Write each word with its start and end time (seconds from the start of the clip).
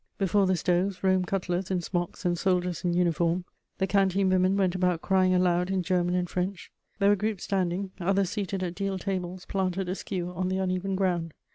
Before 0.17 0.47
the 0.47 0.55
stoves 0.55 1.03
roamed 1.03 1.27
cutlers 1.27 1.69
in 1.69 1.79
smocks 1.81 2.25
and 2.25 2.35
soldiers 2.35 2.83
in 2.83 2.95
uniform. 2.95 3.45
The 3.77 3.85
canteen 3.85 4.29
women 4.29 4.57
went 4.57 4.73
about 4.73 5.03
crying 5.03 5.35
aloud 5.35 5.69
in 5.69 5.83
German 5.83 6.15
and 6.15 6.27
French. 6.27 6.71
There 6.97 7.09
were 7.09 7.15
groups 7.15 7.43
standing, 7.43 7.91
others 7.99 8.31
seated 8.31 8.63
at 8.63 8.73
deal 8.73 8.97
tables 8.97 9.45
planted 9.45 9.87
askew 9.89 10.31
on 10.31 10.47
the 10.49 10.57
uneven 10.57 10.95
ground. 10.95 11.35